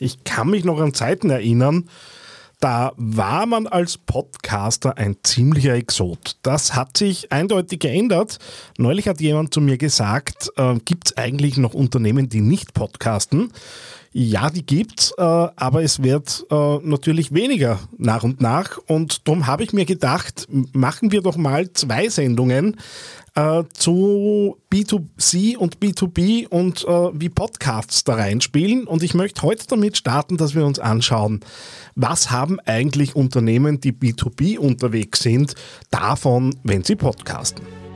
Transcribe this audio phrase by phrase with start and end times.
[0.00, 1.88] Ich kann mich noch an Zeiten erinnern,
[2.58, 6.36] da war man als Podcaster ein ziemlicher Exot.
[6.42, 8.38] Das hat sich eindeutig geändert.
[8.76, 13.52] Neulich hat jemand zu mir gesagt, äh, gibt es eigentlich noch Unternehmen, die nicht podcasten?
[14.12, 18.78] Ja, die gibt's, äh, aber es wird äh, natürlich weniger nach und nach.
[18.88, 22.76] Und darum habe ich mir gedacht, machen wir doch mal zwei Sendungen
[23.36, 28.88] äh, zu B2C und B2B und äh, wie Podcasts da reinspielen.
[28.88, 31.38] Und ich möchte heute damit starten, dass wir uns anschauen,
[31.94, 35.54] was haben eigentlich Unternehmen, die B2B unterwegs sind,
[35.90, 37.89] davon, wenn sie podcasten.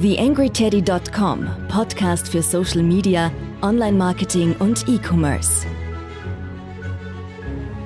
[0.00, 3.30] TheAngryTeddy.com, Podcast für Social Media,
[3.62, 5.66] Online-Marketing und E-Commerce.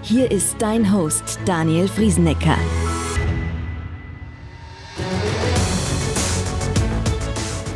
[0.00, 2.56] Hier ist dein Host Daniel Friesenecker.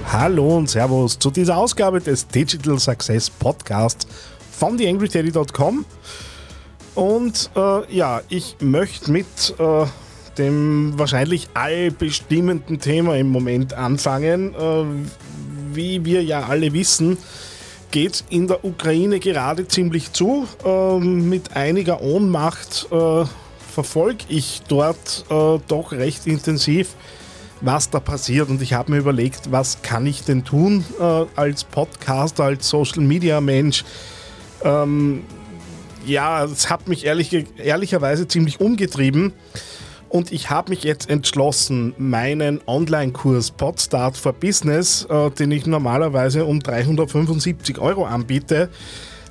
[0.07, 4.07] Hallo und Servus zu dieser Ausgabe des Digital Success Podcasts
[4.51, 5.85] von TheAngryTeddy.com.
[6.95, 9.27] Und äh, ja, ich möchte mit
[9.59, 9.85] äh,
[10.39, 14.55] dem wahrscheinlich allbestimmenden Thema im Moment anfangen.
[14.55, 14.85] Äh,
[15.75, 17.19] wie wir ja alle wissen,
[17.91, 20.47] geht in der Ukraine gerade ziemlich zu.
[20.65, 23.25] Ähm, mit einiger Ohnmacht äh,
[23.73, 26.95] verfolge ich dort äh, doch recht intensiv,
[27.61, 28.49] was da passiert.
[28.49, 30.85] Und ich habe mir überlegt, was kann ich denn tun
[31.37, 33.85] als Podcaster, als Social Media Mensch.
[34.65, 35.23] Ähm,
[36.05, 39.33] ja, es hat mich ehrlich, ehrlicherweise ziemlich umgetrieben.
[40.13, 46.45] Und ich habe mich jetzt entschlossen, meinen Online-Kurs Podstart for Business, äh, den ich normalerweise
[46.45, 48.69] um 375 Euro anbiete,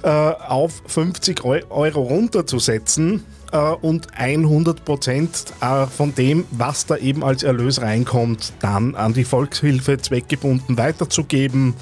[0.02, 5.54] äh, auf 50 Euro runterzusetzen äh, und 100 Prozent
[5.96, 11.76] von dem, was da eben als Erlös reinkommt, dann an die Volkshilfe zweckgebunden weiterzugeben,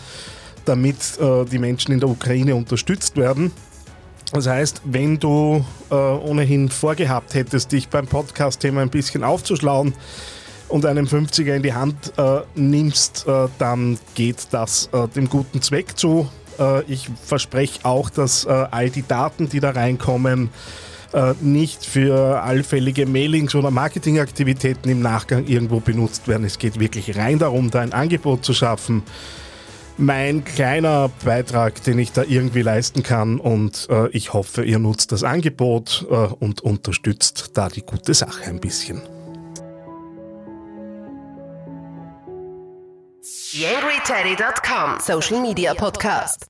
[0.65, 3.51] damit die Menschen in der Ukraine unterstützt werden.
[4.31, 9.95] Das heißt, wenn du äh, ohnehin vorgehabt hättest, dich beim Podcast-Thema ein bisschen aufzuschlauen
[10.67, 15.63] und einen 50er in die Hand äh, nimmst, äh, dann geht das äh, dem guten
[15.63, 16.29] Zweck zu.
[16.59, 20.49] Äh, ich verspreche auch, dass äh, all die Daten, die da reinkommen,
[21.41, 26.43] nicht für allfällige Mailings oder Marketingaktivitäten im Nachgang irgendwo benutzt werden.
[26.43, 29.01] Es geht wirklich rein darum, da ein Angebot zu schaffen
[29.99, 33.39] mein kleiner Beitrag, den ich da irgendwie leisten kann.
[33.39, 38.45] Und äh, ich hoffe, ihr nutzt das Angebot äh, und unterstützt da die gute Sache
[38.45, 39.01] ein bisschen.
[45.01, 46.48] Social Media Podcast.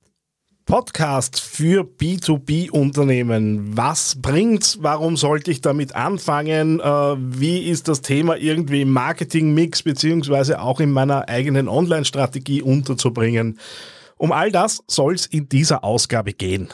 [0.70, 3.76] Podcast für B2B-Unternehmen.
[3.76, 4.78] Was bringt's?
[4.80, 6.80] Warum sollte ich damit anfangen?
[6.80, 6.84] Äh,
[7.18, 13.58] wie ist das Thema irgendwie im Marketing-Mix beziehungsweise auch in meiner eigenen Online-Strategie unterzubringen?
[14.18, 16.70] Um all das soll es in dieser Ausgabe gehen.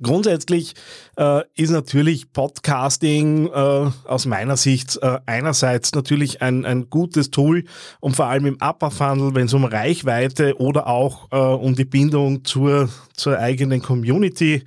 [0.00, 0.74] Grundsätzlich
[1.16, 7.64] äh, ist natürlich Podcasting äh, aus meiner Sicht äh, einerseits natürlich ein, ein gutes Tool,
[8.00, 11.84] um vor allem im Upper Funnel, wenn es um Reichweite oder auch äh, um die
[11.84, 14.62] Bindung zur, zur eigenen Community,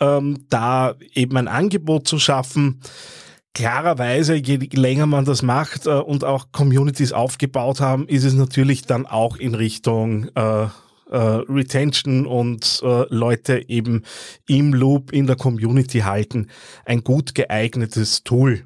[0.00, 2.80] ähm, da eben ein Angebot zu schaffen.
[3.54, 8.82] Klarerweise, je länger man das macht äh, und auch Communities aufgebaut haben, ist es natürlich
[8.82, 10.30] dann auch in Richtung
[11.10, 14.02] äh, Retention und äh, Leute eben
[14.46, 16.48] im Loop in der Community halten,
[16.84, 18.64] ein gut geeignetes Tool.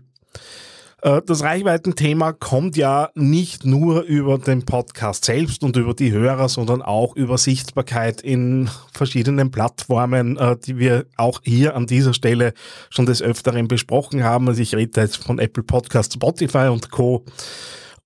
[1.02, 6.48] Äh, das Reichweitenthema kommt ja nicht nur über den Podcast selbst und über die Hörer,
[6.48, 12.54] sondern auch über Sichtbarkeit in verschiedenen Plattformen, äh, die wir auch hier an dieser Stelle
[12.88, 14.48] schon des Öfteren besprochen haben.
[14.48, 17.24] Also ich rede jetzt von Apple Podcast, Spotify und Co.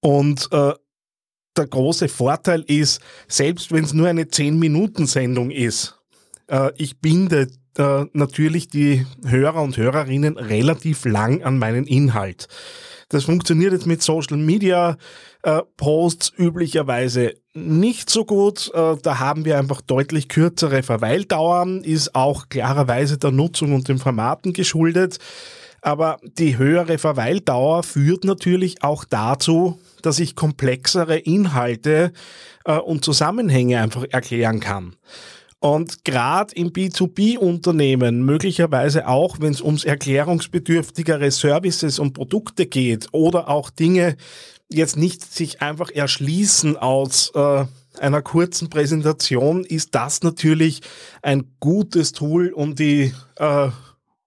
[0.00, 0.72] Und äh,
[1.56, 5.98] der große Vorteil ist, selbst wenn es nur eine 10-Minuten-Sendung ist,
[6.48, 12.48] äh, ich binde äh, natürlich die Hörer und Hörerinnen relativ lang an meinen Inhalt.
[13.08, 14.96] Das funktioniert jetzt mit Social Media
[15.42, 18.70] äh, Posts üblicherweise nicht so gut.
[18.74, 23.98] Äh, da haben wir einfach deutlich kürzere Verweildauern, ist auch klarerweise der Nutzung und den
[23.98, 25.18] Formaten geschuldet.
[25.82, 32.12] Aber die höhere Verweildauer führt natürlich auch dazu, dass ich komplexere Inhalte
[32.64, 34.96] äh, und Zusammenhänge einfach erklären kann.
[35.58, 43.48] Und gerade im B2B-Unternehmen, möglicherweise auch, wenn es ums erklärungsbedürftigere Services und Produkte geht oder
[43.48, 44.16] auch Dinge
[44.68, 47.64] jetzt nicht sich einfach erschließen aus äh,
[47.98, 50.82] einer kurzen Präsentation, ist das natürlich
[51.22, 53.68] ein gutes Tool, um die, äh,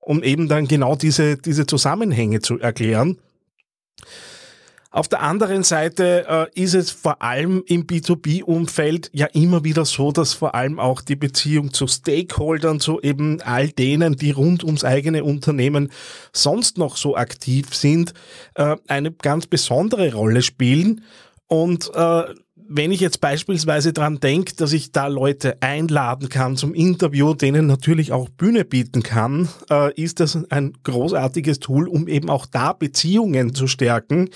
[0.09, 3.19] um eben dann genau diese, diese Zusammenhänge zu erklären.
[4.89, 6.25] Auf der anderen Seite
[6.55, 11.01] äh, ist es vor allem im B2B-Umfeld ja immer wieder so, dass vor allem auch
[11.01, 15.91] die Beziehung zu Stakeholdern, zu eben all denen, die rund ums eigene Unternehmen
[16.33, 18.15] sonst noch so aktiv sind,
[18.55, 21.03] äh, eine ganz besondere Rolle spielen.
[21.45, 22.23] Und äh,
[22.69, 27.67] wenn ich jetzt beispielsweise dran denke, dass ich da Leute einladen kann zum Interview, denen
[27.67, 32.73] natürlich auch Bühne bieten kann, äh, ist das ein großartiges Tool, um eben auch da
[32.73, 34.29] Beziehungen zu stärken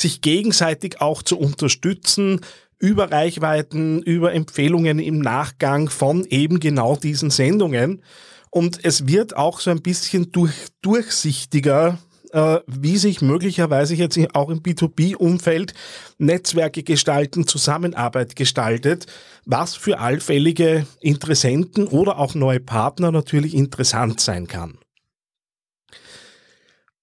[0.00, 2.40] sich gegenseitig auch zu unterstützen,
[2.78, 8.02] über Reichweiten, über Empfehlungen im Nachgang von eben genau diesen Sendungen.
[8.48, 11.98] Und es wird auch so ein bisschen durch, durchsichtiger,
[12.32, 15.74] äh, wie sich möglicherweise jetzt auch im B2B-Umfeld
[16.18, 19.06] Netzwerke gestalten, Zusammenarbeit gestaltet,
[19.44, 24.78] was für allfällige Interessenten oder auch neue Partner natürlich interessant sein kann.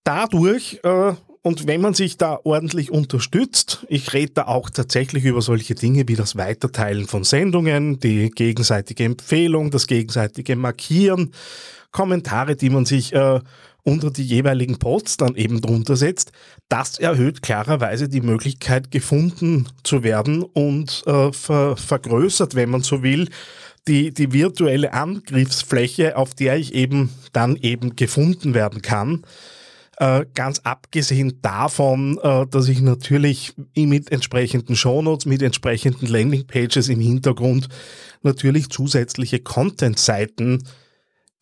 [0.04, 1.14] Dadurch äh,
[1.48, 6.06] und wenn man sich da ordentlich unterstützt, ich rede da auch tatsächlich über solche Dinge
[6.10, 11.32] wie das Weiterteilen von Sendungen, die gegenseitige Empfehlung, das gegenseitige Markieren,
[11.92, 13.40] Kommentare, die man sich äh,
[13.88, 16.34] unter die jeweiligen Posts dann eben drunter setzt,
[16.68, 23.02] das erhöht klarerweise die Möglichkeit, gefunden zu werden und äh, ver vergrößert, wenn man so
[23.02, 23.30] will,
[23.88, 29.24] die, die virtuelle Angriffsfläche, auf der ich eben dann eben gefunden werden kann.
[30.00, 37.00] Äh, ganz abgesehen davon, äh, dass ich natürlich mit entsprechenden Shownotes, mit entsprechenden Landingpages im
[37.00, 37.70] Hintergrund
[38.22, 40.64] natürlich zusätzliche Content-Seiten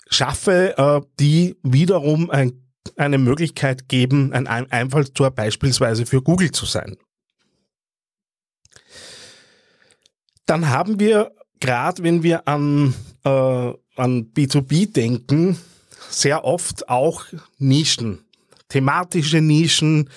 [0.07, 2.63] schaffe, äh, die wiederum ein,
[2.95, 6.97] eine Möglichkeit geben, ein Einfallstor beispielsweise für Google zu sein.
[10.45, 12.93] Dann haben wir, gerade wenn wir an,
[13.23, 15.57] äh, an B2B denken,
[16.09, 17.25] sehr oft auch
[17.57, 18.25] Nischen
[18.69, 20.09] thematische Nischen,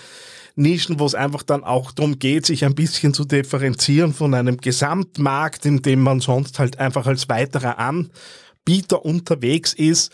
[0.56, 4.56] Nischen, wo es einfach dann auch darum geht, sich ein bisschen zu differenzieren von einem
[4.56, 7.79] Gesamtmarkt, in dem man sonst halt einfach als weiterer
[8.66, 10.12] Anbieter unterwegs ist.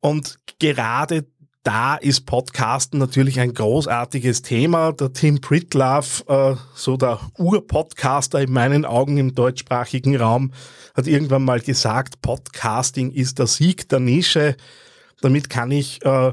[0.00, 1.26] Und gerade
[1.62, 4.92] da ist Podcasten natürlich ein großartiges Thema.
[4.92, 10.52] Der Tim Pritlove, äh, so der Urpodcaster in meinen Augen im deutschsprachigen Raum,
[10.94, 14.56] hat irgendwann mal gesagt, Podcasting ist der Sieg der Nische.
[15.20, 16.32] Damit kann ich äh,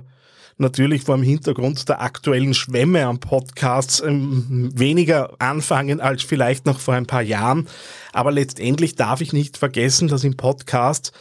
[0.57, 6.79] natürlich vor dem Hintergrund der aktuellen Schwämme am Podcast ähm, weniger anfangen als vielleicht noch
[6.79, 7.67] vor ein paar Jahren.
[8.13, 11.11] Aber letztendlich darf ich nicht vergessen, dass im Podcast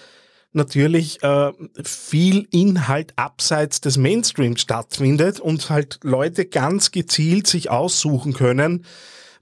[0.53, 1.53] natürlich äh,
[1.85, 8.85] viel Inhalt abseits des Mainstreams stattfindet und halt Leute ganz gezielt sich aussuchen können,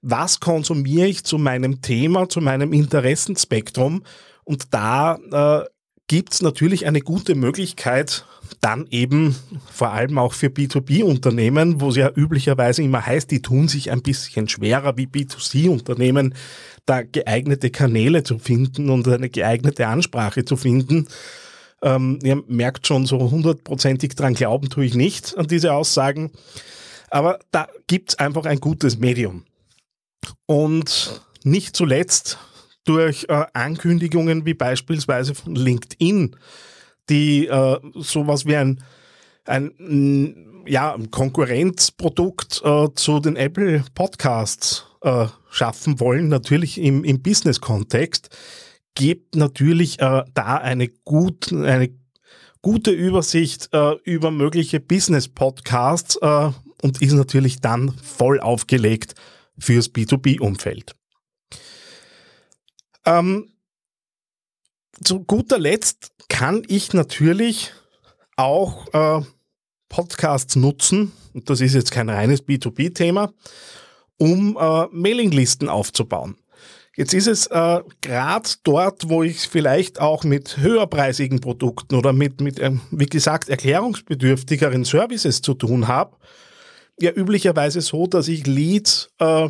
[0.03, 4.03] was konsumiere ich zu meinem Thema, zu meinem Interessenspektrum.
[4.43, 5.65] Und da äh,
[6.07, 8.25] gibt es natürlich eine gute Möglichkeit,
[8.61, 9.37] dann eben
[9.71, 14.03] vor allem auch für B2B-Unternehmen, wo es ja üblicherweise immer heißt, die tun sich ein
[14.03, 16.35] bisschen schwerer wie B2C-Unternehmen,
[16.87, 21.09] da geeignete Kanäle zu finden und eine geeignete Ansprache zu finden.
[21.83, 26.33] Ähm, ihr merkt schon, so hundertprozentig dran glauben tue ich nicht an diese Aussagen.
[27.11, 29.45] Aber da gibt es einfach ein gutes Medium.
[30.47, 32.39] Und nicht zuletzt
[32.85, 36.37] durch äh, Ankündigungen wie beispielsweise von LinkedIn,
[37.09, 38.83] die äh, sowas wie ein,
[39.47, 47.23] ein, ja, ein Konkurrenzprodukt äh, zu den Apple Podcasts äh, schaffen wollen, natürlich im, im
[47.23, 48.31] Business-Kontext,
[48.95, 51.91] gibt natürlich äh, da eine, gut, eine
[52.63, 56.51] gute Übersicht äh, über mögliche Business-Podcasts äh,
[56.83, 59.15] und ist natürlich dann voll aufgelegt
[59.59, 60.95] fürs B2B-Umfeld.
[63.07, 63.51] Ähm,
[65.03, 67.73] zu guter Letzt kann ich natürlich
[68.37, 69.25] auch äh,
[69.89, 73.33] Podcasts nutzen, und das ist jetzt kein reines B2B-Thema,
[74.19, 76.37] um äh, Mailinglisten aufzubauen.
[76.97, 82.41] Jetzt ist es äh, gerade dort, wo ich vielleicht auch mit höherpreisigen Produkten oder mit,
[82.41, 86.17] mit ähm, wie gesagt, erklärungsbedürftigeren Services zu tun habe,
[87.01, 89.49] ja üblicherweise so, dass ich Leads äh,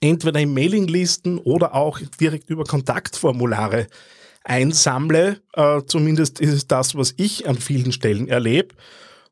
[0.00, 3.86] entweder in Mailinglisten oder auch direkt über Kontaktformulare
[4.44, 5.40] einsammle.
[5.52, 8.74] Äh, zumindest ist es das, was ich an vielen Stellen erlebe.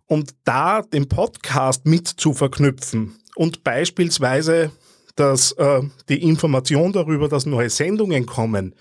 [0.07, 4.73] Und da den Podcast mit zu verknüpfen und beispielsweise
[5.19, 8.75] dass, äh, die Information darüber, dass neue Sendungen kommen,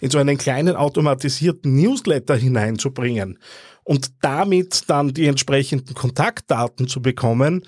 [0.00, 3.38] in so einen kleinen automatisierten Newsletter hineinzubringen
[3.84, 7.66] und damit dann die entsprechenden Kontaktdaten zu bekommen,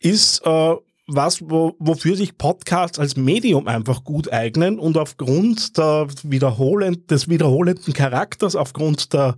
[0.00, 0.74] ist äh,
[1.06, 7.28] was, wo, wofür sich Podcasts als Medium einfach gut eignen und aufgrund der wiederholend, des
[7.28, 9.36] wiederholenden Charakters, aufgrund der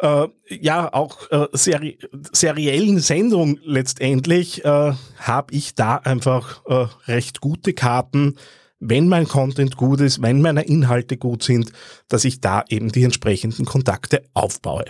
[0.00, 1.98] äh, ja auch äh, seri
[2.32, 8.36] seriellen Sendung letztendlich äh, habe ich da einfach äh, recht gute Karten,
[8.78, 11.72] wenn mein Content gut ist, wenn meine Inhalte gut sind,
[12.08, 14.86] dass ich da eben die entsprechenden Kontakte aufbaue.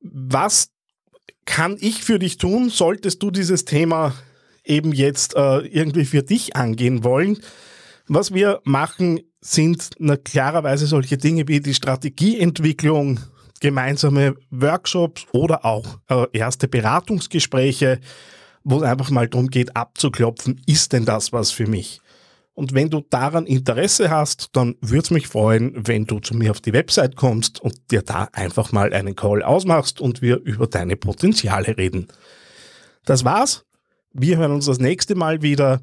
[0.00, 0.70] Was
[1.56, 4.14] kann ich für dich tun, solltest du dieses Thema
[4.62, 7.38] eben jetzt äh, irgendwie für dich angehen wollen?
[8.08, 13.20] Was wir machen, sind na, klarerweise solche Dinge wie die Strategieentwicklung,
[13.58, 18.00] gemeinsame Workshops oder auch äh, erste Beratungsgespräche,
[18.62, 22.02] wo es einfach mal darum geht, abzuklopfen, ist denn das was für mich?
[22.56, 26.50] Und wenn du daran Interesse hast, dann würde es mich freuen, wenn du zu mir
[26.50, 30.66] auf die Website kommst und dir da einfach mal einen Call ausmachst und wir über
[30.66, 32.08] deine Potenziale reden.
[33.04, 33.66] Das war's.
[34.14, 35.82] Wir hören uns das nächste Mal wieder.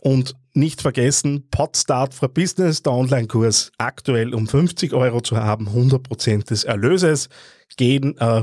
[0.00, 6.48] Und nicht vergessen, Podstart for Business, der Online-Kurs, aktuell um 50 Euro zu haben, 100%
[6.48, 7.28] des Erlöses
[7.76, 8.42] gehen äh,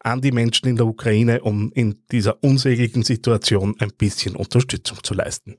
[0.00, 5.14] an die Menschen in der Ukraine, um in dieser unsäglichen Situation ein bisschen Unterstützung zu
[5.14, 5.58] leisten.